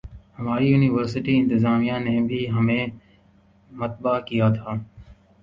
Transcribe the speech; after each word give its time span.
ہماری 0.39 0.65
یونیورسٹی 0.67 1.33
انتظامیہ 1.37 1.97
نے 2.05 2.15
بھی 2.27 2.39
ہمیں 2.49 2.85
متبنہ 3.71 4.19
کیا 4.27 4.47
تھا 4.53 4.71